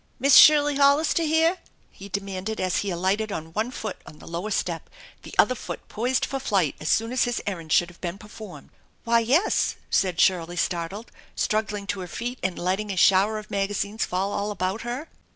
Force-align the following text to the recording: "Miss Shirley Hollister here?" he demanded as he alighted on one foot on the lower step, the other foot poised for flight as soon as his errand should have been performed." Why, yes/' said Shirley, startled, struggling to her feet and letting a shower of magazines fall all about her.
"Miss 0.19 0.35
Shirley 0.35 0.77
Hollister 0.77 1.21
here?" 1.21 1.59
he 1.91 2.09
demanded 2.09 2.59
as 2.59 2.77
he 2.77 2.89
alighted 2.89 3.31
on 3.31 3.53
one 3.53 3.69
foot 3.69 3.97
on 4.03 4.17
the 4.17 4.25
lower 4.25 4.49
step, 4.49 4.89
the 5.21 5.35
other 5.37 5.53
foot 5.53 5.87
poised 5.89 6.25
for 6.25 6.39
flight 6.39 6.75
as 6.79 6.89
soon 6.89 7.11
as 7.11 7.25
his 7.25 7.39
errand 7.45 7.71
should 7.71 7.91
have 7.91 8.01
been 8.01 8.17
performed." 8.17 8.71
Why, 9.03 9.23
yes/' 9.23 9.75
said 9.91 10.19
Shirley, 10.19 10.57
startled, 10.57 11.11
struggling 11.35 11.85
to 11.85 11.99
her 11.99 12.07
feet 12.07 12.39
and 12.41 12.57
letting 12.57 12.89
a 12.89 12.95
shower 12.97 13.37
of 13.37 13.51
magazines 13.51 14.03
fall 14.03 14.31
all 14.33 14.49
about 14.49 14.81
her. 14.81 15.07